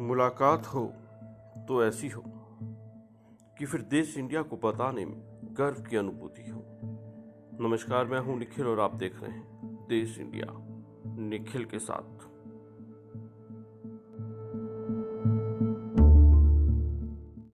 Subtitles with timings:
[0.00, 0.84] मुलाकात हो
[1.68, 2.22] तो ऐसी हो
[3.58, 5.16] कि फिर देश इंडिया को बताने में
[5.58, 6.62] गर्व की अनुभूति हो।
[7.60, 10.46] नमस्कार, मैं हूँ निखिल और आप देख रहे हैं देश इंडिया
[11.20, 12.29] निखिल के साथ।